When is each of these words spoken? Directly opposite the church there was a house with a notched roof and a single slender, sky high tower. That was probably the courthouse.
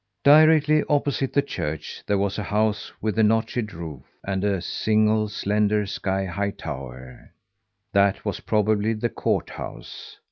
Directly 0.23 0.83
opposite 0.89 1.31
the 1.31 1.43
church 1.43 2.01
there 2.07 2.17
was 2.17 2.39
a 2.39 2.43
house 2.43 2.91
with 3.01 3.19
a 3.19 3.23
notched 3.23 3.71
roof 3.71 4.01
and 4.25 4.43
a 4.43 4.59
single 4.59 5.27
slender, 5.27 5.85
sky 5.85 6.25
high 6.25 6.49
tower. 6.49 7.31
That 7.93 8.25
was 8.25 8.39
probably 8.39 8.93
the 8.93 9.09
courthouse. 9.09 10.17